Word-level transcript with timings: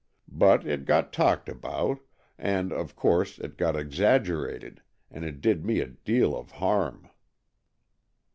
But 0.31 0.65
it 0.65 0.85
got 0.85 1.13
talked 1.13 1.47
about, 1.47 1.99
and, 2.35 2.73
of 2.73 2.95
course, 2.95 3.37
it 3.37 3.55
got 3.55 3.75
exaggerated, 3.75 4.81
and 5.11 5.23
it 5.23 5.41
did 5.41 5.63
me 5.63 5.79
a 5.79 5.89
deal 5.89 6.35
of 6.35 6.49
harm." 6.53 7.07